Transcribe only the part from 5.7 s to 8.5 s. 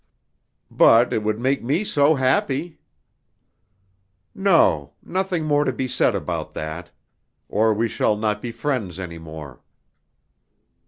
be said about that. Or we shall not